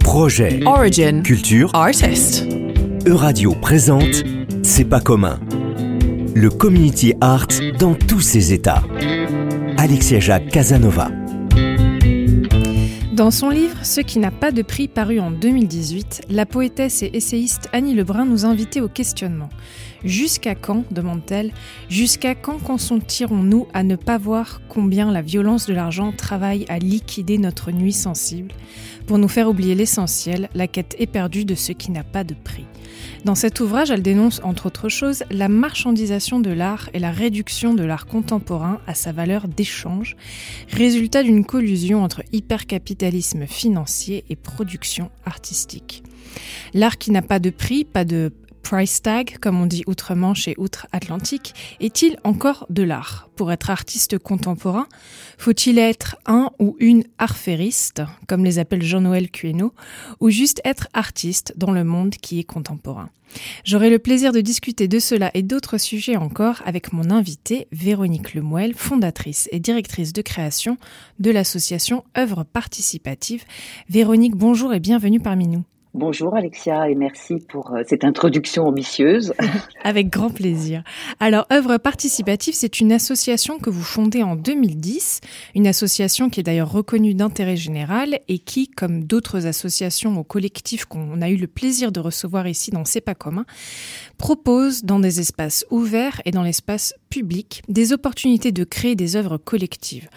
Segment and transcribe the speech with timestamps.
[0.00, 2.44] Projet, Origin, culture, artist.
[3.06, 4.24] Euradio présente
[4.64, 5.38] C'est pas commun.
[6.34, 7.46] Le community art
[7.78, 8.82] dans tous ses états.
[9.76, 11.10] Alexia Jacques Casanova.
[13.12, 17.10] Dans son livre Ce qui n'a pas de prix paru en 2018, la poétesse et
[17.12, 19.50] essayiste Annie Lebrun nous invitait au questionnement.
[20.04, 21.52] Jusqu'à quand, demande-t-elle,
[21.88, 27.36] jusqu'à quand consentirons-nous à ne pas voir combien la violence de l'argent travaille à liquider
[27.36, 28.54] notre nuit sensible?
[29.06, 32.64] Pour nous faire oublier l'essentiel, la quête éperdue de ce qui n'a pas de prix.
[33.24, 37.74] Dans cet ouvrage, elle dénonce, entre autres choses, la marchandisation de l'art et la réduction
[37.74, 40.16] de l'art contemporain à sa valeur d'échange,
[40.70, 46.02] résultat d'une collusion entre hypercapitalisme financier et production artistique.
[46.72, 48.32] L'art qui n'a pas de prix, pas de
[48.70, 53.28] price tag, comme on dit outre-Manche et outre-Atlantique, est-il encore de l'art?
[53.34, 54.86] Pour être artiste contemporain,
[55.38, 59.74] faut-il être un ou une arfériste, comme les appelle Jean-Noël Cueno,
[60.20, 63.10] ou juste être artiste dans le monde qui est contemporain?
[63.64, 68.34] J'aurai le plaisir de discuter de cela et d'autres sujets encore avec mon invitée Véronique
[68.34, 70.76] Lemoel, fondatrice et directrice de création
[71.18, 73.42] de l'association Œuvres Participatives.
[73.88, 75.64] Véronique, bonjour et bienvenue parmi nous.
[75.92, 79.34] Bonjour Alexia et merci pour euh, cette introduction ambitieuse.
[79.82, 80.84] Avec grand plaisir.
[81.18, 85.20] Alors, Œuvre Participative, c'est une association que vous fondez en 2010,
[85.56, 90.84] une association qui est d'ailleurs reconnue d'intérêt général et qui, comme d'autres associations ou collectifs
[90.84, 93.44] qu'on a eu le plaisir de recevoir ici dans C'est pas commun,
[94.16, 99.36] propose dans des espaces ouverts et dans l'espace public des opportunités de créer des œuvres
[99.36, 100.08] collectives.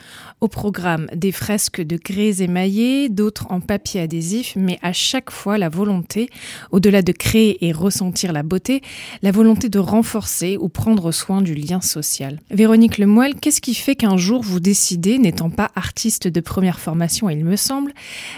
[0.42, 5.58] Au programme, des fresques de grès émaillés, d'autres en papier adhésif, mais à chaque fois
[5.58, 6.30] la volonté,
[6.72, 8.82] au-delà de créer et ressentir la beauté,
[9.24, 12.40] la volonté de renforcer ou prendre soin du lien social.
[12.52, 17.30] Véronique Lemoyle, qu'est-ce qui fait qu'un jour vous décidez, n'étant pas artiste de première formation,
[17.30, 17.94] il me semble,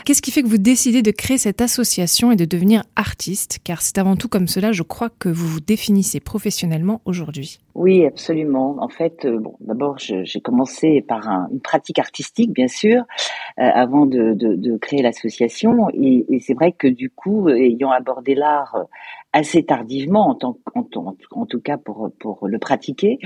[0.05, 3.59] qu'est-ce qui fait que vous décidez de créer cette association et de devenir artiste?
[3.65, 7.59] Car c'est avant tout comme cela, je crois, que vous vous définissez professionnellement aujourd'hui.
[7.75, 8.78] Oui, absolument.
[8.80, 13.02] En fait, euh, bon, d'abord, j'ai commencé par une pratique artistique, bien sûr,
[13.59, 15.90] euh, avant de, de, créer l'association.
[15.94, 18.78] Et, et c'est vrai que du coup, ayant abordé l'art
[19.36, 20.88] assez tardivement, en, tant, en,
[21.31, 23.19] en, tout cas pour, pour le pratiquer,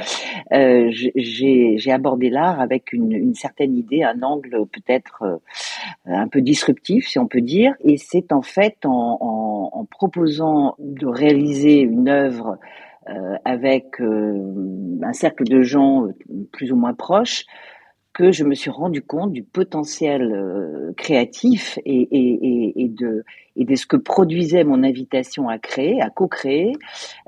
[0.52, 5.38] euh, j'ai abordé l'art avec une, une, certaine idée, un angle peut-être euh,
[6.08, 7.76] un peu disruptif, si on peut dire.
[7.84, 12.88] Et c'est en fait en, en, proposant de réaliser une œuvre euh,
[13.46, 16.08] avec euh, un cercle de gens
[16.52, 17.46] plus ou moins proches,
[18.14, 23.24] que je me suis rendu compte du potentiel euh, créatif et, de,
[23.59, 26.72] et de ce que produisait mon invitation à créer, à co-créer,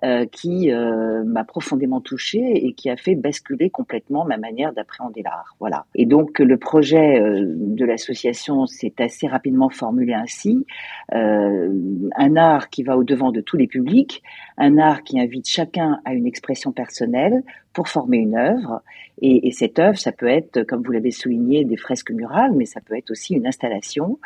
[0.04, 5.22] euh, qui euh, m'a profondément touchée et qui a fait basculer complètement ma manière d'appréhender
[5.22, 5.56] l'art.
[5.60, 5.86] Voilà.
[5.94, 10.66] Et donc le projet de l'association s'est assez rapidement formulé ainsi
[11.12, 14.24] un art qui va au devant de tous les publics,
[14.58, 17.44] un art qui invite chacun à une expression personnelle
[17.74, 18.82] pour former une œuvre.
[19.22, 22.66] Et, et cette œuvre, ça peut être, comme vous l'avez souligné, des fresques murales, mais
[22.66, 24.20] ça peut être aussi une installation.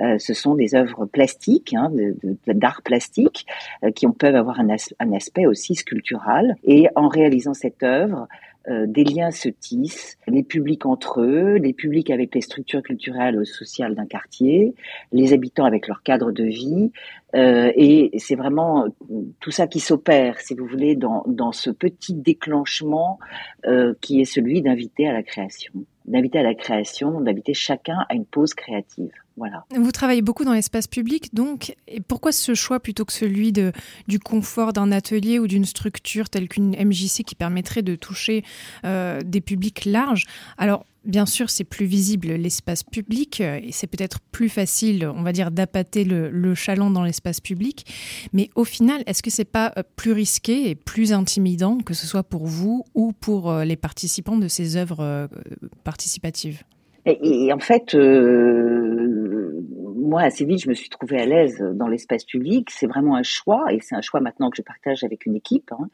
[0.00, 1.90] Euh, ce sont des œuvres plastiques, hein,
[2.46, 3.46] d'art plastique,
[3.84, 4.68] euh, qui peuvent avoir un,
[5.12, 6.56] aspect aussi sculptural.
[6.64, 8.28] Et en réalisant cette œuvre,
[8.68, 13.46] euh, des liens se tissent, les publics entre eux, les publics avec les structures culturelles
[13.46, 14.74] sociales d'un quartier,
[15.12, 16.90] les habitants avec leur cadre de vie,
[17.34, 18.86] euh, et c'est vraiment
[19.40, 23.18] tout ça qui s'opère, si vous voulez, dans, ce petit déclenchement
[24.00, 25.72] qui est celui d'inviter à la création,
[26.04, 29.12] d'inviter à la création, d'inviter chacun à une pause créative.
[29.38, 29.64] Voilà.
[29.74, 33.72] Vous travaillez beaucoup dans l'espace public, donc et pourquoi ce choix plutôt que celui de,
[34.08, 38.44] du confort d'un atelier ou d'une structure telle qu'une MJC qui permettrait de toucher
[38.84, 40.24] euh, des publics larges?
[40.56, 45.32] Alors, bien sûr, c'est plus visible l'espace public et c'est peut-être plus facile, on va
[45.32, 47.86] dire, d'appâter le, le, chaland dans l'espace public.
[48.32, 52.06] Mais au final, est-ce que c'est pas euh, plus risqué et plus intimidant, que ce
[52.06, 55.28] soit pour vous ou pour euh, les participants de ces œuvres
[55.84, 56.64] participatives?
[57.22, 58.87] Et, en fait, euh,
[60.08, 62.70] moi, assez vite, je me suis trouvée à l'aise dans l'espace public.
[62.70, 65.70] C'est vraiment un choix, et c'est un choix maintenant que je partage avec une équipe.
[65.72, 65.88] Hein.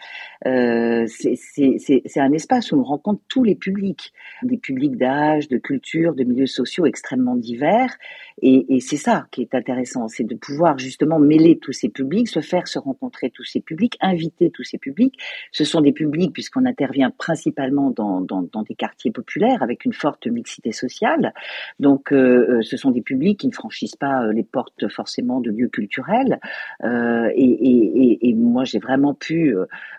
[0.46, 4.12] Euh, c'est un espace où on rencontre tous les publics,
[4.42, 7.96] des publics d'âge, de culture, de milieux sociaux extrêmement divers.
[8.42, 12.40] Et, c'est ça qui est intéressant, c'est de pouvoir justement mêler tous ces publics, se
[12.40, 15.18] faire se rencontrer tous ces publics, inviter tous ces publics.
[15.52, 20.72] Ce sont des publics, puisqu'on intervient principalement dans, des quartiers populaires avec une forte mixité
[20.72, 21.32] sociale.
[21.78, 25.50] Donc, euh, ce sont des publics qui ne franchissent pas pas les portes forcément de
[25.50, 26.40] lieux culturels.
[26.82, 29.54] Et, et, moi, j'ai vraiment pu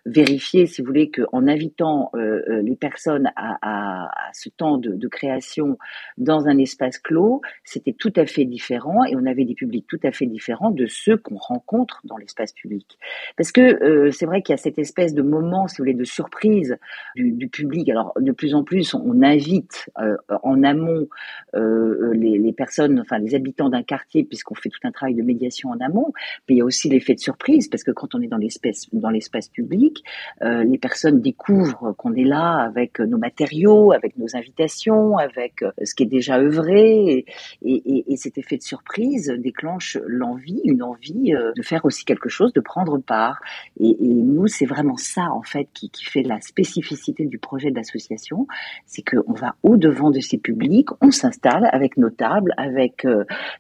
[0.06, 5.78] vérifier, si vous voulez, qu'en invitant les personnes à, ce temps de, création
[6.18, 10.00] dans un espace clos, c'était tout à fait différent et on avait des publics tout
[10.04, 12.98] à fait différents de ceux qu'on rencontre dans l'espace public.
[13.38, 16.04] Parce que c'est vrai qu'il y a cette espèce de moment, si vous voulez, de
[16.04, 16.78] surprise
[17.16, 17.90] du, public.
[17.90, 21.08] Alors de plus en plus, on invite euh, en amont
[21.56, 23.95] euh, les, les, personnes, enfin les habitants d'un quartier,
[24.30, 26.14] puisqu'on fait tout un travail de médiation en amont.
[26.48, 28.88] Mais il y a aussi l'effet de surprise, parce que quand on est dans l'espace
[28.94, 30.04] dans l'espace public,
[30.42, 35.72] euh, les personnes découvrent qu'on est là avec nos matériaux, avec nos invitations, avec euh,
[35.84, 37.26] ce qui est déjà œuvré,
[37.62, 42.06] et, et, et cet effet de surprise déclenche l'envie, une envie euh, de faire aussi
[42.06, 43.42] quelque chose, de prendre part.
[43.80, 48.48] Et, nous, c'est vraiment ça en fait qui, fait la spécificité du projet d'association,
[48.86, 53.08] c'est qu'on va au devant de ces publics, on s'installe avec nos tables, avec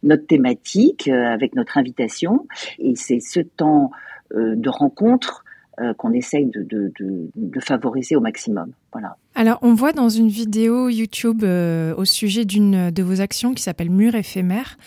[0.04, 2.48] notre thématique, euh, avec notre invitation,
[2.80, 3.92] et c'est ce temps
[4.34, 5.44] euh, de rencontre
[5.98, 8.72] qu'on essaye de, favoriser au maximum.
[8.94, 9.18] Voilà.
[9.36, 13.90] Alors, on voit dans une vidéo YouTube au sujet d'une de vos actions qui s'appelle
[13.90, 14.78] Mur éphémère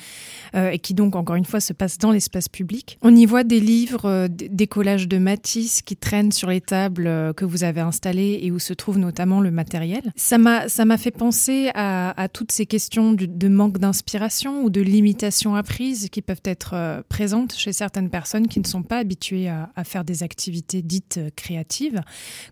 [0.54, 2.98] euh, et qui donc encore une fois se passe dans l'espace public.
[3.02, 7.06] On y voit des livres, euh, des collages de Matisse qui traînent sur les tables
[7.06, 10.12] euh, que vous avez installées et où se trouve notamment le matériel.
[10.16, 14.80] Ça m'a ça m'a fait penser à, toutes ces questions de, manque d'inspiration ou de
[14.80, 19.84] limitation apprise qui peuvent être présentes chez certaines personnes qui ne sont pas habituées à,
[19.84, 22.00] faire des activités dites créatives.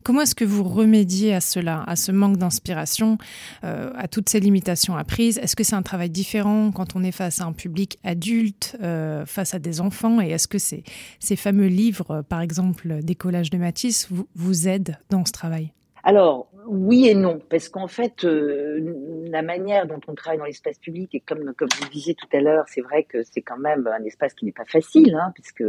[0.02, 3.18] Comment est-ce que vous remédiez à cela, à ce manque d'inspiration,
[3.62, 5.38] à toutes ces limitations apprises?
[5.38, 8.76] Est-ce que c'est un travail différent quand on est face à un public public adulte
[8.82, 10.82] euh, face à des enfants Et est-ce que ces,
[11.20, 15.72] ces fameux livres, par exemple des collages de Matisse, vous, vous aident dans ce travail?
[16.02, 18.94] Alors, oui et non, parce qu'en fait, euh,
[19.36, 22.28] la manière dont on travaille dans l'espace public, et comme, comme vous le disiez tout
[22.32, 25.30] à l'heure, c'est vrai que c'est quand même un espace qui n'est pas facile, hein,
[25.34, 25.64] puisque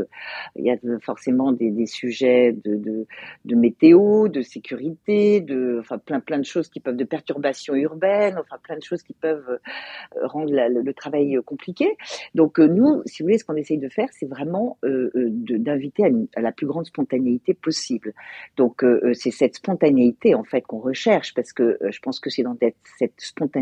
[0.55, 3.05] il y a forcément des, sujets de,
[3.43, 8.37] de, météo, de sécurité, de, enfin plein plein de choses qui peuvent, de perturbations urbaines,
[8.39, 11.97] enfin plein de choses qui peuvent euh, rendre le, travail compliqué.
[12.35, 16.03] Donc euh, nous, si vous voulez, ce qu'on essaye de faire, c'est vraiment euh, d'inviter
[16.35, 18.13] à, la plus grande spontanéité possible.
[18.55, 22.57] Donc c'est cette spontanéité en fait qu'on recherche parce que je pense que c'est dans
[22.97, 23.56] cette spontanéité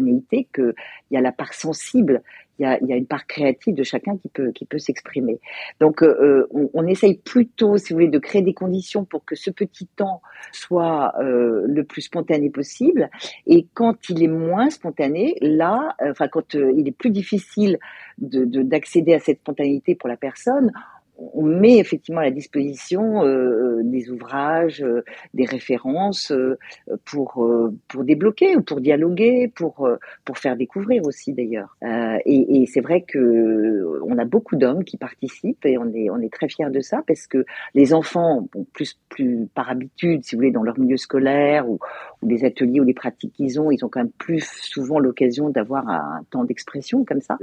[0.53, 0.73] qu'il
[1.11, 2.21] y a la part sensible,
[2.59, 5.39] il y a, y a une part créative de chacun qui peut, qui peut s'exprimer.
[5.79, 9.35] Donc euh, euh, on, essaye plutôt, si vous voulez, de créer des conditions pour que
[9.35, 10.21] ce petit temps
[10.51, 13.09] soit euh, le plus spontané possible.
[13.45, 17.79] Et quand il est moins spontané, là, enfin quand il est plus difficile
[18.17, 20.71] d'accéder de, à cette spontanéité pour la personne,
[21.17, 25.03] on met effectivement à la disposition euh, des ouvrages, euh,
[25.33, 26.57] des références euh,
[27.05, 31.75] pour euh, pour débloquer ou pour dialoguer, pour euh, pour faire découvrir aussi d'ailleurs.
[31.83, 36.19] Euh, et, c'est vrai que on a beaucoup d'hommes qui participent et on est on
[36.19, 40.39] est très fiers de ça parce que les enfants, plus plus par habitude, si vous
[40.39, 41.79] voulez, dans leur milieu scolaire ou,
[42.23, 45.87] des ateliers ou des pratiques qu'ils ont, ils ont quand même plus souvent l'occasion d'avoir
[45.87, 47.37] un, temps d'expression comme ça.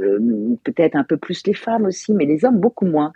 [0.64, 3.12] Peut-être un peu plus les femmes aussi, mais les hommes beaucoup moins.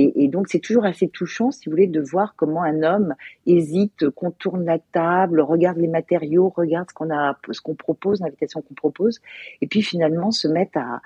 [0.00, 3.14] Et, donc c'est toujours assez touchant, si vous voulez, de voir comment un homme
[3.46, 8.62] hésite, contourne la table, regarde les matériaux, regarde ce qu'on a, ce qu'on propose, l'invitation
[8.62, 9.20] qu'on propose,
[9.60, 11.00] et puis finalement se mettre à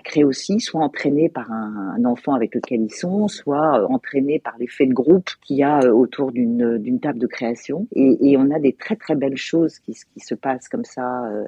[0.00, 4.58] créer aussi, soit entraîné par un, enfant avec lequel ils sont, soit euh, entraîné par
[4.58, 7.86] l'effet de groupe qu'il y a euh, autour d'une d'une table de création.
[7.94, 11.44] Et, on a des très très belles choses qui, se passent comme ça euh,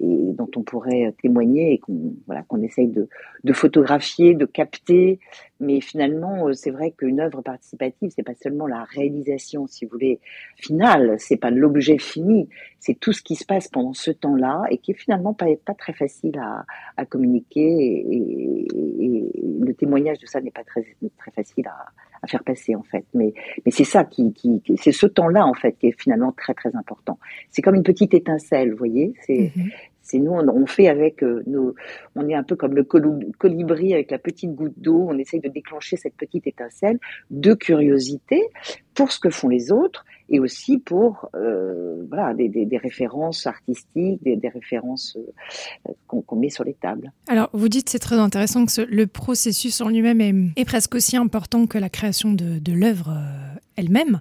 [0.00, 3.08] et dont on pourrait témoigner et qu'on voilà qu'on essaye de,
[3.52, 5.18] photographier, de capter.
[5.60, 10.20] Mais finalement, c'est vrai qu'une œuvre participative, c'est pas seulement la réalisation, si vous voulez,
[10.56, 14.78] finale, c'est pas l'objet fini, c'est tout ce qui se passe pendant ce temps-là et
[14.78, 16.64] qui est finalement pas, pas très facile à,
[16.96, 18.66] à communiquer et,
[19.04, 20.84] et, le témoignage de ça n'est pas très,
[21.18, 21.86] très facile à,
[22.22, 23.04] à, faire passer en fait.
[23.14, 26.32] Mais, mais c'est ça qui, qui, qui c'est ce temps-là en fait qui est finalement
[26.32, 27.18] très très important.
[27.50, 29.14] C'est comme une petite étincelle, vous voyez.
[29.26, 29.70] C'est mm -hmm.
[30.14, 31.74] Nous, on, on, fait avec euh, nos,
[32.16, 35.06] on est un peu comme le colibri avec la petite goutte d'eau.
[35.10, 36.98] On essaye de déclencher cette petite étincelle
[37.30, 38.40] de curiosité
[38.94, 43.46] pour ce que font les autres et aussi pour euh, voilà des, des, des, références
[43.46, 45.16] artistiques, des, des références
[45.88, 47.12] euh, qu'on qu met sur les tables.
[47.28, 50.94] Alors vous dites c'est très intéressant que ce, le processus en lui-même est, est, presque
[50.94, 53.47] aussi important que la création de, de l'œuvre euh,
[53.78, 54.20] elle-même.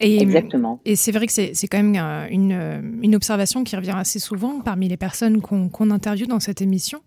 [0.00, 0.80] Et, Exactement.
[0.84, 1.96] Et c'est vrai que c'est quand même
[2.30, 7.00] une, une, observation qui revient assez souvent parmi les personnes qu'on interviewe dans cette émission.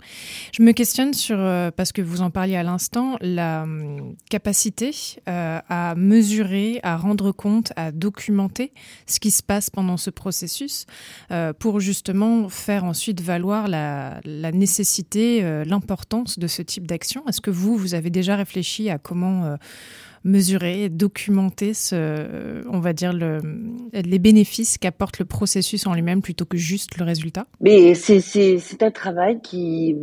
[0.54, 1.38] Je me questionne sur,
[1.76, 4.92] parce que vous en parliez à l'instant, la hum, capacité
[5.26, 8.72] à mesurer, à rendre compte, à documenter
[9.08, 10.86] ce qui se passe pendant ce processus
[11.60, 17.28] pour justement faire ensuite valoir la, la nécessité, l'importance de ce type d'action.
[17.28, 19.58] Est-ce que vous, vous avez déjà réfléchi à comment
[20.26, 23.40] mesurer, documenter ce, on va dire le,
[23.94, 28.92] les bénéfices qu'apporte le processus en lui-même plutôt que juste le résultat Mais c'est un
[28.92, 29.96] travail qui,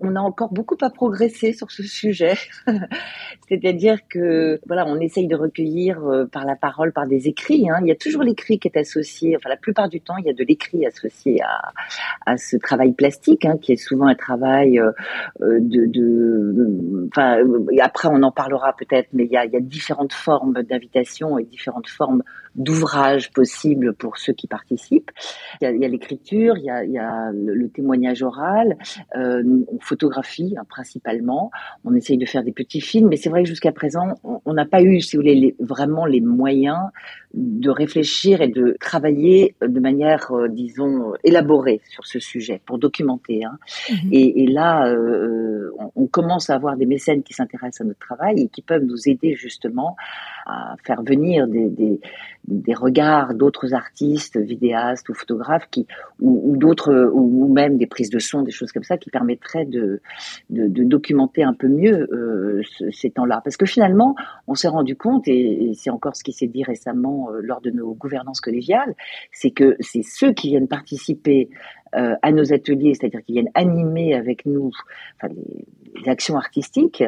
[0.00, 2.34] on, a encore beaucoup à progresser sur ce sujet.
[3.48, 7.68] C'est-à-dire que voilà, on essaye de recueillir euh, par la parole, par des écrits.
[7.70, 7.78] Hein.
[7.82, 9.36] Il y a toujours l'écrit qui est associé.
[9.36, 11.72] Enfin, la plupart du temps, il y a de l'écrit associé à,
[12.26, 14.92] à ce travail plastique, hein, qui est souvent un travail euh,
[15.40, 17.38] de, de, enfin,
[17.80, 21.44] après on en parlera peut-être, mais il y a y a différentes formes d'invitation et
[21.44, 22.22] différentes formes
[22.54, 25.10] d'ouvrages possibles pour ceux qui participent.
[25.60, 28.76] Il y a, l'écriture, il y a, il y a le, témoignage oral,
[29.16, 29.42] euh,
[29.72, 31.50] on photographie hein, principalement.
[31.84, 34.66] On essaye de faire des petits films, mais c'est vrai que jusqu'à présent, on n'a
[34.66, 36.90] pas eu, si vous voulez, vraiment les moyens
[37.34, 43.44] de réfléchir et de travailler de manière, euh, disons, élaborée sur ce sujet pour documenter.
[43.44, 43.58] Hein.
[44.12, 45.53] Et, et, là, euh,
[45.96, 49.08] on, commence à avoir des mécènes qui s'intéressent à notre travail et qui peuvent nous
[49.08, 49.96] aider justement
[50.46, 52.00] à faire venir des,
[52.74, 55.86] regards d'autres artistes, vidéastes ou photographes qui,
[56.20, 60.00] ou, d'autres, ou, même des prises de son, des choses comme ça, qui permettraient de,
[60.50, 63.40] documenter un peu mieux euh, ces temps-là.
[63.42, 64.14] Parce que finalement,
[64.46, 67.60] on s'est rendu compte, et, et c'est encore ce qui s'est dit récemment euh, lors
[67.60, 68.94] de nos gouvernances collégiales,
[69.32, 71.48] c'est que c'est ceux qui viennent participer
[71.96, 74.70] euh, à nos ateliers, c'est-à-dire qui viennent animer avec nous
[75.16, 75.64] enfin, les,
[76.00, 77.04] les actions artistiques,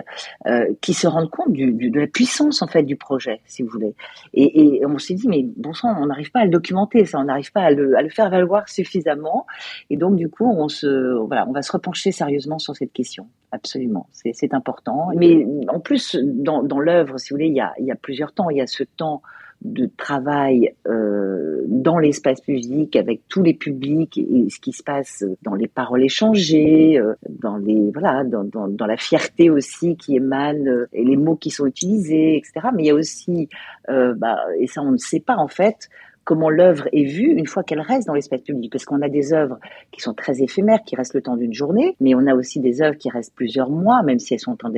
[0.47, 3.62] euh, qui se rendent compte du, du, de la puissance en fait du projet, si
[3.62, 3.95] vous voulez.
[4.35, 7.19] Et, et on s'est dit mais bon sang, on n'arrive pas à le documenter, ça,
[7.19, 9.47] on n'arrive pas à le, à le, faire valoir suffisamment.
[9.90, 13.26] Et donc du coup, on se voilà, on va se repencher sérieusement sur cette question.
[13.52, 15.09] Absolument, c'est important.
[15.16, 17.95] Mais en plus, dans, dans l'œuvre, si vous voulez, il y a, il y a
[17.95, 18.50] plusieurs temps.
[18.50, 19.23] Il y a ce temps
[19.62, 25.25] de travail euh, dans l'espace public avec tous les publics et, ce qui se passe
[25.42, 30.68] dans les paroles échangées, euh, dans les voilà, dans, dans, la fierté aussi qui émane
[30.68, 32.68] euh, et les mots qui sont utilisés, etc.
[32.75, 33.48] Mais il y a aussi,
[33.88, 35.88] bah, et ça on ne sait pas en fait,
[36.26, 38.73] comment l'œuvre est vue une fois qu'elle reste dans l'espace public.
[38.73, 39.59] Parce qu'on a des œuvres
[39.92, 42.83] qui sont très éphémères, qui restent le temps d'une journée, mais on a aussi des
[42.83, 44.75] œuvres qui restent plusieurs mois, même si elles sont en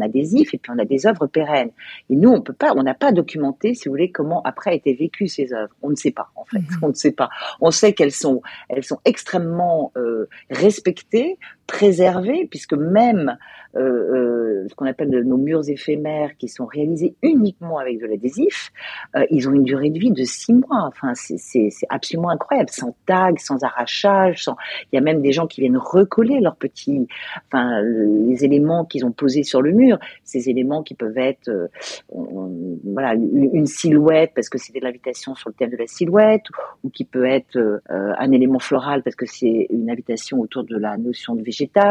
[0.00, 1.70] adhésif, et puis on a des œuvres pérennes.
[2.08, 4.74] Et nous, on peut pas, on n'a pas documenté, si vous voulez, comment après a
[4.74, 5.74] été vécues ces œuvres.
[5.82, 6.60] On ne sait pas, en fait.
[6.60, 6.78] Mhm.
[6.82, 7.30] On ne sait pas.
[7.60, 13.36] On sait qu'elles sont, elles sont extrêmement euh, respectées, préservées, puisque même
[13.74, 18.70] euh, euh, ce qu'on appelle nos murs éphémères, qui sont réalisés uniquement avec de l'adhésif,
[19.16, 20.88] euh, ils ont une durée de vie de six mois.
[20.88, 24.46] Enfin, c'est absolument incroyable, sans tag, sans arrachage.
[24.92, 27.06] Il y a même des gens qui viennent recoller leurs petits,
[27.46, 29.98] enfin, les éléments qu'ils ont posés sur le mur.
[30.24, 31.50] Ces éléments qui peuvent être,
[32.10, 36.44] voilà, une, silhouette parce que c'était l'invitation sur le thème de la silhouette,
[36.84, 40.96] ou qui peut être un élément floral parce que c'est une invitation autour de la
[40.98, 41.42] notion de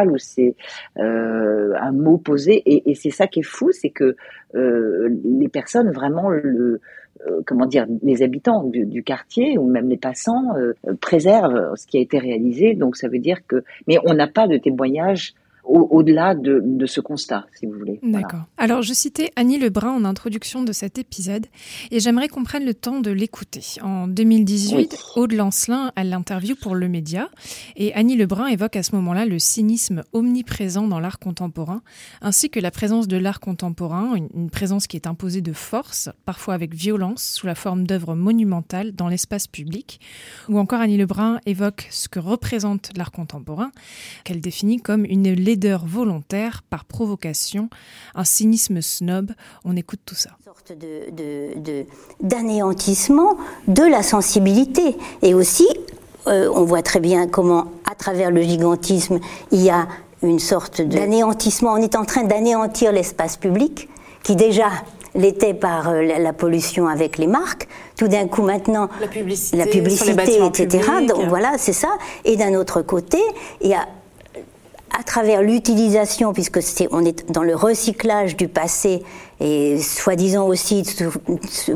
[0.07, 0.55] ou c'est
[0.97, 2.61] euh, un mot posé.
[2.65, 4.15] Et, c'est ça qui est fou, c'est que
[4.55, 6.81] euh, les personnes vraiment le
[7.27, 10.55] euh, comment dire, les habitants du, du, quartier ou même les passants
[11.01, 12.73] préservent ce qui a été réalisé.
[12.73, 17.01] Donc ça veut dire que, mais on n'a pas de témoignage au-delà de, de, ce
[17.01, 17.99] constat, si vous voulez.
[18.03, 18.41] D'accord.
[18.57, 21.45] Alors, je citais Annie Lebrun en introduction de cet épisode
[21.91, 23.63] et j'aimerais qu'on prenne le temps de l'écouter.
[23.81, 27.29] En 2018, Aude Lancelin, elle l'interview pour Le Média
[27.75, 31.81] et Annie Lebrun évoque à ce moment-là le cynisme omniprésent dans l'art contemporain
[32.21, 36.09] ainsi que la présence de l'art contemporain, une, une, présence qui est imposée de force,
[36.25, 39.99] parfois avec violence, sous la forme d'œuvres monumentales dans l'espace public.
[40.49, 43.71] Ou encore Annie Lebrun évoque ce que représente l'art contemporain,
[44.23, 47.69] qu'elle définit comme une laideur volontaire par provocation,
[48.15, 49.31] un cynisme snob.
[49.65, 50.31] On écoute tout ça.
[50.39, 51.85] Une sorte de,
[52.21, 53.35] d'anéantissement
[53.67, 54.95] de, la sensibilité.
[55.21, 55.67] Et aussi,
[56.27, 59.19] euh, on voit très bien comment, à travers le gigantisme,
[59.51, 59.87] il y a
[60.23, 61.73] une sorte d'anéantissement.
[61.73, 63.89] On est en train d'anéantir l'espace public,
[64.23, 64.69] qui déjà
[65.15, 67.67] l'était par euh, la, pollution avec les marques.
[67.97, 70.89] Tout d'un coup, maintenant, la publicité, la publicité etc.
[71.09, 71.89] Donc voilà, c'est ça.
[72.23, 73.19] Et d'un autre côté,
[73.59, 73.85] il y a
[74.97, 79.03] à travers l'utilisation, puisque c'est, on est dans le recyclage du passé,
[79.39, 80.83] et soi-disant aussi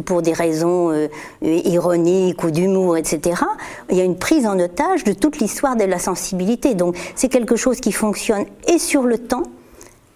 [0.06, 1.08] pour des raisons euh,
[1.42, 3.42] ironiques ou d'humour, etc.,
[3.90, 6.76] il y a une prise en otage de toute l'histoire de la sensibilité.
[6.76, 9.44] Donc c'est quelque chose qui fonctionne et sur le temps,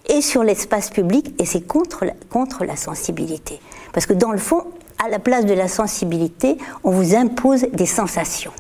[0.07, 3.59] et sur l'espace public, et c'est contre contre la sensibilité.
[3.93, 4.63] Parce que dans le fond,
[5.03, 8.51] à la place de la sensibilité, on vous impose des sensations,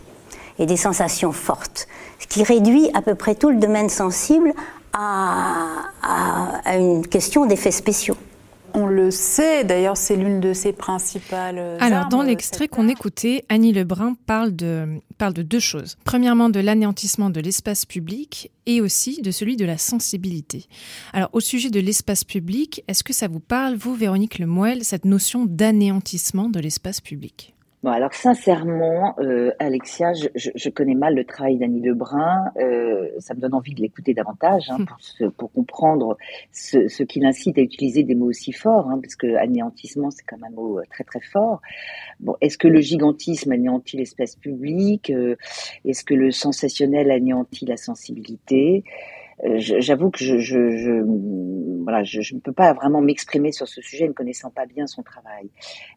[0.59, 1.87] et des sensations fortes,
[2.19, 4.53] ce qui réduit à peu près tout le domaine sensible
[4.93, 5.85] à,
[6.65, 8.17] à une question d'effets spéciaux.
[8.73, 11.77] On le sait, d'ailleurs, c'est l'une de ses principales.
[11.79, 15.97] Alors, dans l'extrait qu'on écoutait, Annie Lebrun parle de, parle de deux choses.
[16.03, 20.65] Premièrement, de l'anéantissement de l'espace public et aussi de celui de la sensibilité.
[21.13, 25.05] Alors, au sujet de l'espace public, est-ce que ça vous parle, vous, Véronique Lemoel, cette
[25.05, 27.55] notion d'anéantissement de l'espace public?
[27.81, 32.51] Bon, alors sincèrement, euh, Alexia, je, je, je, connais mal le travail d'Annie Lebrun.
[32.57, 36.17] Euh, ça me donne envie de l'écouter davantage hein, pour, pour, comprendre
[36.51, 40.25] ce, ce qui l'incite à utiliser des mots aussi forts, hein, parce que anéantissement, c'est
[40.27, 41.61] quand même un mot euh, très très fort.
[42.19, 45.37] Bon, est-ce que le gigantisme anéantit l'espace public euh,
[45.85, 48.83] Est-ce que le sensationnel anéantit la sensibilité?
[49.57, 51.03] J'avoue que je, je, je
[51.83, 54.85] voilà, je, je, ne peux pas vraiment m'exprimer sur ce sujet ne connaissant pas bien
[54.85, 55.49] son travail.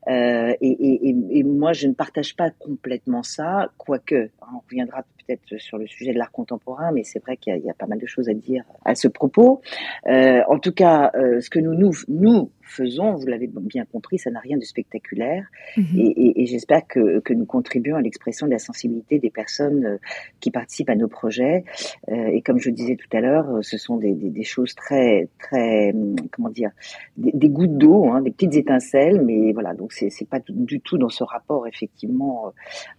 [0.09, 5.03] Euh, et, et, et, moi, je ne partage pas complètement ça, quoique, hein, on reviendra
[5.27, 7.87] peut-être sur le sujet de l'art contemporain, mais c'est vrai qu'il y, y, a pas
[7.87, 9.61] mal de choses à dire à ce propos.
[10.07, 14.19] Euh, en tout cas, euh, ce que nous, nous, nous faisons, vous l'avez bien compris,
[14.19, 15.45] ça n'a rien de spectaculaire.
[15.77, 15.83] Mmh.
[15.97, 19.99] Et, et j'espère que, que, nous contribuons à l'expression de la sensibilité des personnes euh,
[20.41, 21.65] qui participent à nos projets.
[22.09, 23.32] Euh, et comme je disais tout à l'heure,
[23.63, 25.95] ce sont des, des, des, choses très, très,
[26.33, 26.71] comment dire,
[27.17, 30.99] des, des gouttes d'eau, hein, des petites étincelles, mais voilà, donc c'est pas du tout
[30.99, 32.53] dans ce rapport, effectivement.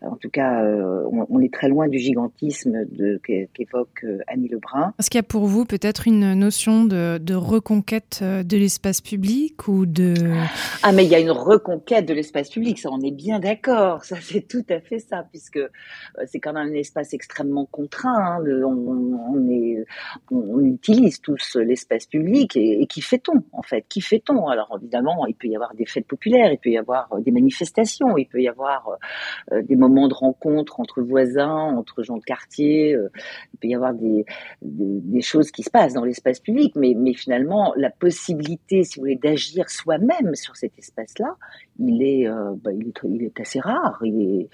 [0.03, 2.85] Euh, en tout cas, on, on, est très loin du gigantisme
[3.23, 4.93] qu'évoque Annie Lebrun.
[4.99, 9.67] Est-ce qu'il y a pour vous peut-être une notion de, de reconquête de l'espace public
[9.67, 10.13] ou de...
[10.83, 14.03] Ah, mais il y a une reconquête de l'espace public, ça on est bien d'accord,
[14.03, 15.69] ça c'est tout à fait ça, puisque euh,
[16.25, 19.83] c'est quand même un espace extrêmement contraint, hein, on, on, est,
[20.32, 25.36] on, utilise tous l'espace public, et, qui fait-on en fait Qui fait-on Alors évidemment, il
[25.36, 28.42] peut y avoir des fêtes populaires, il peut y avoir euh, des manifestations, il peut
[28.42, 28.98] y avoir
[29.51, 33.94] euh, des moments de rencontre entre voisins, entre gens de quartier, il peut y avoir
[33.94, 34.25] des,
[35.22, 39.15] choses qui se passent dans l'espace public, mais, mais finalement, la possibilité, si vous voulez,
[39.15, 41.36] d'agir agir soi-même sur cet espace-là,
[41.80, 44.00] il est, euh, bah, il est, il est assez rare.
[44.03, 44.50] Il est,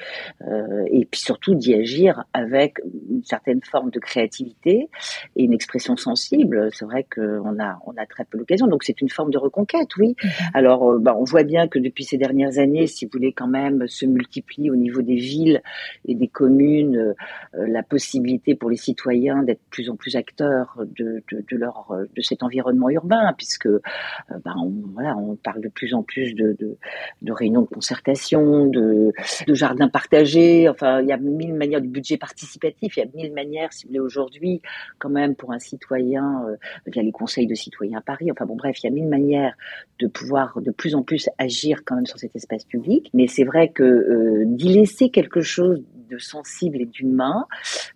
[0.48, 4.90] euh, et puis surtout d'y agir avec une certaine forme de créativité
[5.36, 6.70] et une expression sensible.
[6.74, 8.68] C'est vrai qu'on a, on a très peu l'occasion.
[8.68, 10.16] Donc c'est une forme de reconquête, oui.
[10.54, 13.48] Alors, euh, bah, on voit bien que depuis ces dernières années, si vous voulez quand
[13.48, 15.62] même se multiplie au niveau des villes
[16.06, 17.14] et des communes euh,
[17.54, 22.22] la possibilité pour les citoyens d'être plus en plus acteurs de, de, de leur de
[22.22, 26.78] cet environnement urbain, puisque bah, on, voilà, on parle de plus en plus de, de
[27.22, 29.12] de réunions de concertation, de,
[29.48, 30.70] de jardins partagés.
[30.70, 32.98] Enfin, il y a mille manières du budget participatif.
[32.98, 34.62] Il y a mille manières, si vous voulez, aujourd'hui,
[34.98, 36.56] quand même, pour un citoyen, euh,
[36.88, 38.32] il y a les conseils de citoyens à Paris.
[38.32, 39.56] Enfin bon, bref, il y a mille manières
[40.00, 43.10] de pouvoir de plus en plus agir quand même sur cet espace public.
[43.14, 47.46] Mais c'est vrai que euh, d'y laisser quelque chose de sensible et d'humain.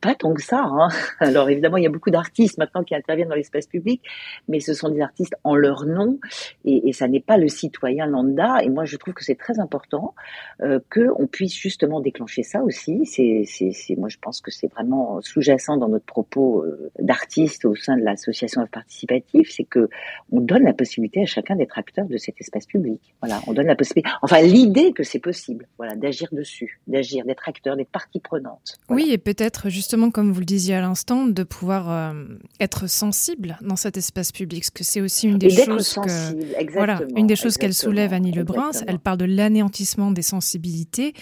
[0.01, 0.63] Pas tant que ça.
[0.63, 0.89] Hein.
[1.19, 4.01] Alors évidemment, il y a beaucoup d'artistes maintenant qui interviennent dans l'espace public,
[4.47, 6.19] mais ce sont des artistes en leur nom
[6.65, 8.63] et, et ça n'est pas le citoyen lambda.
[8.63, 10.15] Et moi, je trouve que c'est très important
[10.61, 13.05] euh, qu'on puisse justement déclencher ça aussi.
[13.05, 17.75] C'est, c'est, moi, je pense que c'est vraiment sous-jacent dans notre propos euh, d'artistes au
[17.75, 19.89] sein de l'association participative, c'est que
[20.31, 23.01] on donne la possibilité à chacun d'être acteur de cet espace public.
[23.21, 27.47] Voilà, on donne la possibilité, enfin l'idée que c'est possible, voilà, d'agir dessus, d'agir, d'être
[27.47, 27.91] acteur, d'être
[28.29, 28.57] Voilà.
[28.89, 32.13] Oui, et peut-être justement, comme vous le disiez à l'instant, de pouvoir euh,
[32.59, 37.01] être sensible dans cet espace public, parce que c'est aussi une des choses que, voilà,
[37.15, 38.71] une des choses qu'elle soulève Annie Lebrun.
[38.87, 41.13] Elle parle de l'anéantissement des sensibilités,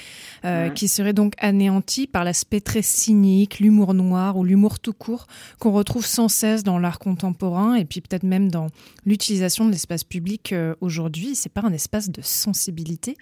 [0.45, 0.73] euh, ouais.
[0.73, 5.27] qui serait donc anéanti par l'aspect très cynique, l'humour noir ou l'humour tout court
[5.59, 8.67] qu'on retrouve sans cesse dans l'art contemporain et puis peut-être même dans
[9.05, 11.35] l'utilisation de l'espace public euh, aujourd'hui.
[11.35, 13.17] C'est pas un espace de sensibilité.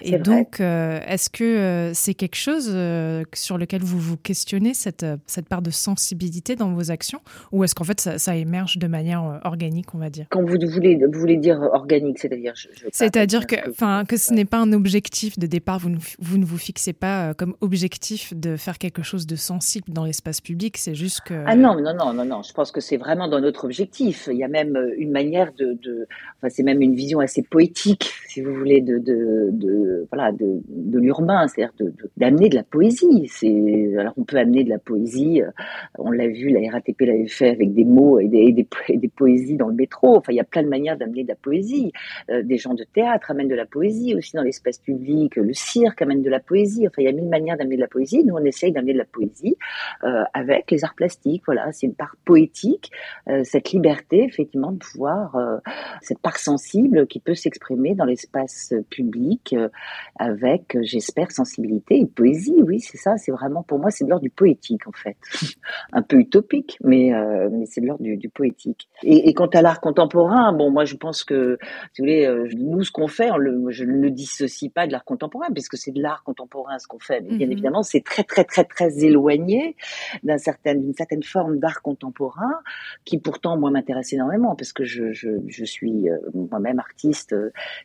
[0.00, 2.70] Et donc, euh, est-ce que c'est quelque chose
[3.04, 7.20] euh, sur lequel vous vous questionnez, cette, cette part de sensibilité dans vos actions
[7.52, 10.26] Ou est-ce qu'en fait, ça, ça, émerge de manière euh, organique, on va dire?
[10.30, 12.54] Quand vous voulez, vous voulez dire organique, c'est-à-dire
[12.92, 16.44] C'est-à-dire que, enfin, que ce n'est pas un objectif de départ, vous ne, vous ne
[16.44, 20.76] vous fixez pas euh, comme objectif de faire quelque chose de sensible dans l'espace public,
[20.78, 21.34] c'est juste que...
[21.46, 24.28] Ah non, non, non, non, non, je pense que c'est vraiment dans notre objectif.
[24.30, 25.76] Il y a même une manière de...
[25.82, 26.06] de
[26.38, 30.62] enfin, c'est même une vision assez poétique, si vous voulez, de, de, de voilà, de,
[30.68, 31.74] de l'urbain, c'est-à-dire
[32.16, 32.93] d'amener de, de, la poésie
[33.98, 35.42] alors on peut amener de la poésie.
[35.98, 38.66] On l'a vu, la RATP l'avait fait avec des mots et des,
[39.08, 40.16] poésies dans le métro.
[40.16, 41.92] Enfin, il y a plein de manières d'amener de la poésie.
[42.28, 45.36] des gens de théâtre amènent de la poésie aussi dans l'espace public.
[45.36, 46.86] Le cirque amène de la poésie.
[46.86, 48.24] Enfin, il y a mille manières d'amener de la poésie.
[48.24, 49.56] Nous, on essaye d'amener de la poésie
[50.32, 51.42] avec les arts plastiques.
[51.46, 52.90] Voilà, c'est une part poétique,
[53.42, 55.36] cette liberté effectivement de pouvoir
[56.00, 59.68] cette part sensible qui peut s'exprimer dans l'espace public euh,
[60.18, 62.62] avec, j'espère, sensibilité et poésie.
[62.64, 63.16] Oui, c'est ça.
[63.16, 65.16] C'est vraiment, pour moi, c'est de l'ordre du poétique, en fait.
[65.92, 68.88] Un peu utopique, mais, euh, mais c'est de l'ordre du, poétique.
[69.02, 71.58] Et, quant à l'art contemporain, bon, moi, je pense que,
[71.92, 73.30] si vous voulez, euh, nous, ce qu'on fait,
[73.68, 76.98] je ne le dissocie pas de l'art contemporain, puisque c'est de l'art contemporain ce qu'on
[76.98, 77.20] fait.
[77.20, 77.52] Mais bien mhm.
[77.52, 79.76] évidemment, c'est très, très, très, très éloigné
[80.22, 82.60] d'un certain, d'une certaine forme d'art contemporain
[83.04, 87.34] qui, pourtant, moi, m'intéresse énormément, parce que je, je, je suis moi-même artiste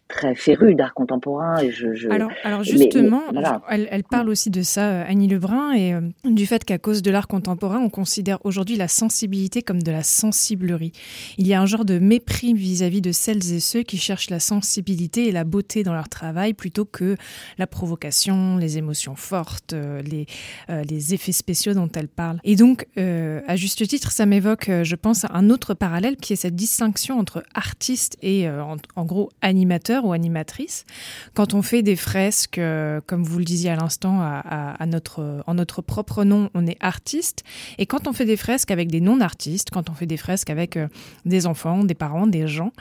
[0.07, 1.57] très féru d'art contemporain.
[1.59, 3.23] Et je, Alors, alors justement,
[3.69, 7.11] elle, parle aussi de ça, euh, Annie Lebrun, et euh, du fait qu'à cause de
[7.11, 10.91] l'art contemporain, on considère aujourd'hui la sensibilité comme de la sensiblerie.
[11.37, 14.39] Il y a un genre de mépris vis-à-vis de celles et ceux qui cherchent la
[14.39, 17.15] sensibilité et la beauté dans leur travail plutôt que
[17.57, 22.39] la provocation, les émotions fortes, euh, les, effets spéciaux dont elle parle.
[22.43, 26.55] Et donc, à juste titre, ça m'évoque, je pense, un autre parallèle qui est cette
[26.55, 30.85] distinction entre artiste et, en, gros, animateur ou animatrice.
[31.33, 32.59] Quand on fait des fresques,
[33.07, 37.43] comme vous le disiez à l'instant, à, en notre propre nom, on est artiste.
[37.77, 40.77] Et quand on fait des fresques avec des non-artistes, quand on fait des fresques avec
[40.77, 40.87] euh,
[41.25, 42.71] des enfants, des parents, des gens,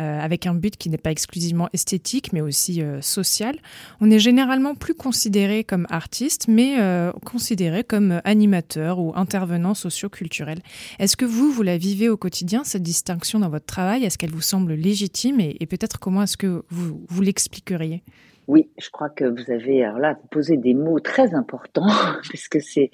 [0.00, 3.58] euh, avec un but qui n'est pas exclusivement esthétique, mais aussi social,
[4.00, 6.76] on est généralement plus considéré comme artiste, mais
[7.24, 10.60] considéré comme animateur ou intervenant socio-culturel.
[10.98, 14.04] Est-ce que vous, vous la vivez au quotidien, cette distinction dans votre travail?
[14.04, 15.40] Est-ce qu'elle vous semble légitime?
[15.40, 18.02] Et, et peut-être comment est-ce que vous, vous l'expliqueriez?
[18.48, 21.86] Oui, je crois que vous avez alors là posé des mots très importants
[22.30, 22.90] parce que c'est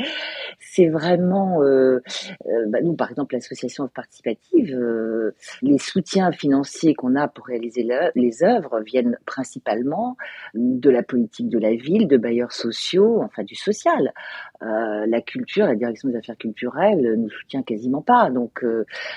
[0.59, 2.01] c'est vraiment euh,
[2.47, 7.87] euh, bah, nous par exemple l'association participative euh, les soutiens financiers qu'on a pour réaliser
[8.15, 10.17] les œuvres viennent principalement
[10.55, 14.12] de la politique de la ville, de bailleurs sociaux, enfin du social.
[14.61, 18.31] la culture, la direction des affaires culturelles nous soutient quasiment pas.
[18.31, 18.65] Donc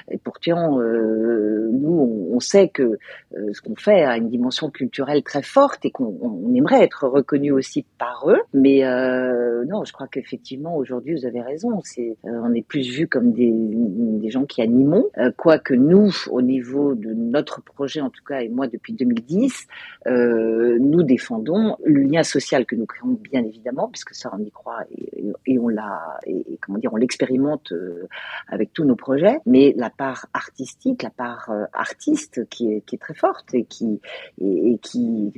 [0.10, 2.00] et pourtant nous
[2.32, 2.98] on, on, sait que
[3.32, 7.52] ce qu'on fait a une dimension culturelle très forte et qu'on on aimerait être reconnu
[7.52, 11.80] aussi par eux, mais euh, non, je crois qu'effectivement aujourd'hui vous avez raison.
[11.84, 16.12] C'est, euh, on est plus vu comme des, des gens qui animons, euh, quoique nous,
[16.30, 19.68] au niveau de notre projet en tout cas, et moi depuis 2010,
[20.08, 24.52] euh, nous défendons le lien social que nous créons bien évidemment, puisque ça on y
[24.52, 28.08] croit et, et on l'a, et, comment dire, on l'expérimente euh,
[28.48, 33.00] avec tous nos projets, mais la part artistique, la part artiste qui est, qui est
[33.00, 34.00] très forte et qui
[34.42, 35.32] et qui,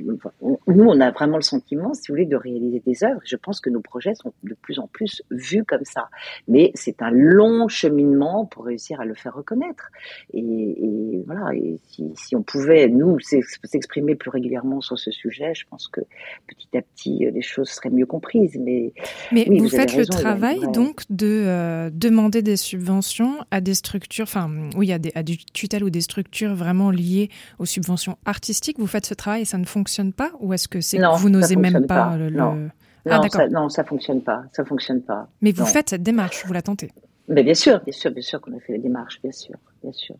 [0.78, 3.20] nous on a vraiment le sentiment, si vous voulez, de réaliser des œuvres.
[3.24, 6.08] Je pense que nos projets sont de plus en plus vus comme ça.
[6.46, 9.90] Mais c'est un long cheminement pour réussir à le faire reconnaître.
[10.32, 11.80] Et, voilà, et
[12.14, 16.00] si, on pouvait, nous, s'exprimer plus régulièrement sur ce sujet, je pense que
[16.46, 18.56] petit à petit, euh, les choses seraient mieux comprises.
[18.60, 18.92] Mais,
[19.32, 24.48] mais vous, faites le travail, donc, de euh, demander des subventions à des structures, enfin,
[24.76, 28.78] oui, à, des, à du tutelle ou des structures vraiment liées aux subventions artistiques.
[28.78, 31.56] Vous faites ce travail et ça ne fonctionne pas Ou est-ce que c'est vous n'osez
[31.56, 32.30] même pas, le.
[32.30, 32.68] Non.
[33.10, 34.42] Ah, non, ça, non, ça fonctionne pas.
[34.52, 35.28] Ça fonctionne pas.
[35.40, 36.90] Mais vous faites cette démarche, vous la tentez.
[37.28, 39.92] Mais bien sûr, bien sûr, bien sûr qu'on a fait la démarche, bien sûr, bien
[39.92, 40.16] sûr.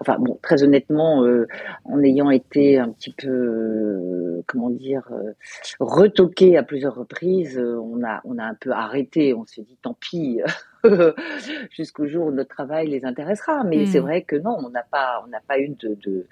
[0.00, 1.48] Enfin bon, très honnêtement, euh,
[1.84, 5.32] en ayant été un petit peu, euh, comment dire, euh,
[5.80, 9.34] retoqué à plusieurs reprises, on a, on a un peu arrêté.
[9.34, 10.40] On s'est dit, tant pis.
[11.70, 13.64] jusqu'au jour où notre travail les intéressera.
[13.64, 14.04] Mais c'est hmm.
[14.04, 16.26] vrai que non, on n'a pas, on n'a pas eu de, de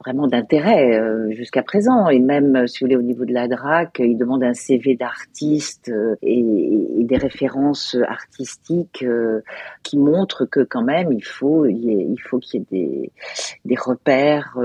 [0.00, 2.08] vraiment d'intérêt euh, jusqu'à présent.
[2.08, 5.88] Et même, si vous voulez, au niveau de la DRAC, ils demandent un CV d'artiste
[5.88, 6.38] euh, et,
[7.00, 9.42] et, des références artistiques euh,
[9.82, 13.12] qui montrent que quand même, il faut, il, faut qu'il y ait des,
[13.64, 14.58] des repères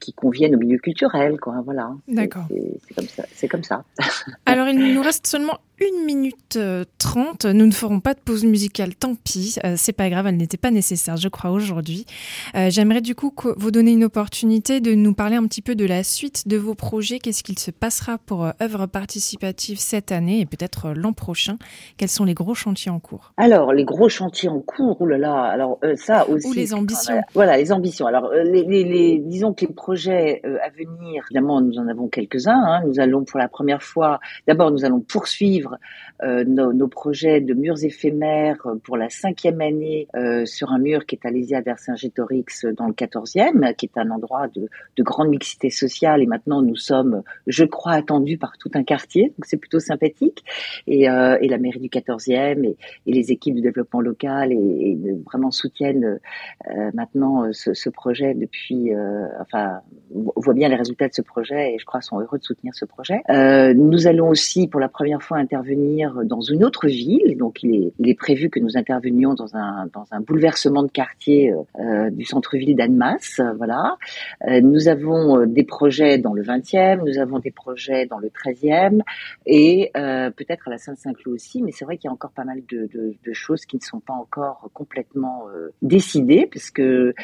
[0.00, 1.60] qui conviennent au milieu culturel, quoi.
[1.64, 1.90] Voilà.
[2.08, 2.44] D'accord.
[2.48, 3.24] C'est comme ça.
[3.32, 3.84] C'est comme ça.
[4.46, 7.44] Alors, il nous reste seulement une minute euh, trente.
[7.44, 9.56] Nous ne ferons pas de pause musicale, tant pis.
[9.64, 12.04] Euh, c'est pas grave, elle n'était pas nécessaire, je crois, aujourd'hui.
[12.56, 15.86] Euh, j'aimerais du coup vous donner une opportunité de nous parler un petit peu de
[15.86, 17.20] la suite de vos projets.
[17.20, 21.56] Qu'est-ce qu'il se passera pour œuvres participatives cette année et peut-être l'an prochain?
[21.96, 23.32] Quels sont les gros chantiers en cours?
[23.36, 26.48] Alors, les gros chantiers en cours, oh là là, alors ça aussi.
[26.48, 27.22] Ou les ambitions.
[27.32, 28.06] voilà, les ambitions.
[28.06, 32.60] Alors, les, disons que les projets à venir, évidemment, nous en avons quelques-uns.
[32.60, 32.82] Hein.
[32.86, 35.78] Nous allons pour la première fois, d'abord, nous allons poursuivre
[36.22, 40.08] euh, nos, projets de murs éphémères éphémère pour la cinquième année
[40.44, 44.48] sur un mur qui est à Lésia Vercingétorix dans le 14e, qui est un endroit
[44.48, 46.22] de, de grande mixité sociale.
[46.22, 49.28] Et maintenant, nous sommes, je crois, attendus par tout un quartier.
[49.36, 50.44] Donc c'est plutôt sympathique.
[50.86, 52.76] Et, la mairie du 14e et,
[53.06, 56.18] les équipes du développement local et, vraiment soutiennent
[56.94, 58.90] maintenant ce, projet depuis,
[59.40, 59.80] enfin,
[60.14, 62.74] on voit bien les résultats de ce projet et je crois sont heureux de soutenir
[62.74, 63.20] ce projet.
[63.30, 67.92] Euh, nous allons aussi pour la première fois intervenir dans une autre ville, donc il
[68.05, 72.24] est, est prévu que nous intervenions dans un, dans un bouleversement de quartier euh, du
[72.24, 73.40] centre-ville d'Annemasse.
[73.56, 73.96] Voilà.
[74.46, 78.28] Euh, nous avons euh, des projets dans le 20e, nous avons des projets dans le
[78.28, 79.00] 13e
[79.46, 82.44] et euh, peut-être à la Sainte-Saint-Cloud aussi, mais c'est vrai qu'il y a encore pas
[82.44, 87.14] mal de, de, choses qui ne sont pas encore complètement euh, décidées, parce que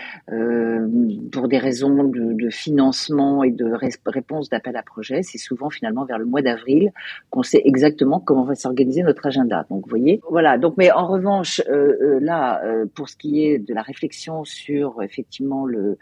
[1.30, 3.72] pour des raisons de, de financement et de
[4.06, 6.92] réponse d'appel à projet, c'est souvent finalement vers le mois d'avril
[7.30, 9.66] qu'on sait exactement comment va s'organiser notre agenda.
[9.70, 10.58] Donc vous voyez, voilà.
[10.62, 14.44] Donc mais en revanche, euh, euh, là, euh, pour ce qui est de la réflexion
[14.44, 15.98] sur effectivement le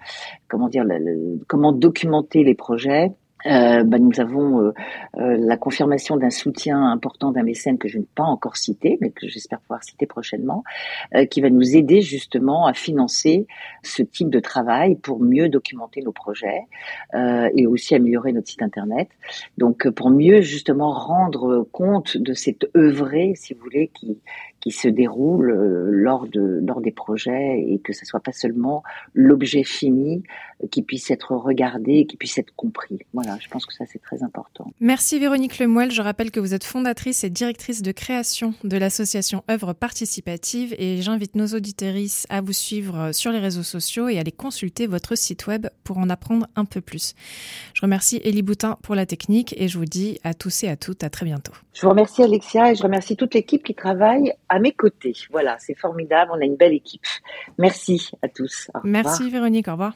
[0.49, 3.11] comment dire, le, comment documenter les projets.
[3.47, 4.73] Euh, bah, nous avons euh,
[5.17, 9.11] euh, la confirmation d'un soutien important d'un mécène que je n'ai pas encore cité, mais
[9.11, 10.63] que j'espère pouvoir citer prochainement,
[11.15, 13.47] euh, qui va nous aider justement à financer
[13.83, 16.63] ce type de travail pour mieux documenter nos projets
[17.15, 19.09] euh, et aussi améliorer notre site internet.
[19.59, 24.19] Donc pour mieux justement rendre compte de cette œuvrée, si vous voulez, qui
[24.61, 25.51] qui se déroule
[25.91, 28.83] lors de lors des projets et que ce soit pas seulement
[29.15, 30.23] l'objet fini
[30.71, 32.99] qui puisse être regardé, qui puisse être compris.
[33.13, 34.73] Voilà je pense que ça c'est très important.
[34.81, 35.91] Merci Véronique Lemoel.
[35.91, 41.01] Je rappelle que vous êtes fondatrice et directrice de création de l'association Œuvres Participatives et
[41.03, 45.17] j'invite nos auditorices à vous suivre sur les réseaux sociaux et à aller consulter votre
[45.17, 47.15] site web pour en apprendre un peu plus.
[47.75, 50.77] Je remercie Elie Boutin pour la technique et je vous dis à tous et à
[50.77, 51.53] toutes à très bientôt.
[51.73, 55.15] Je vous remercie Alexia et je remercie toute l'équipe qui travaille à mes côtés.
[55.31, 57.07] Voilà, c'est formidable, on a une belle équipe.
[57.57, 58.71] Merci à tous.
[58.85, 59.95] Merci Véronique, au revoir.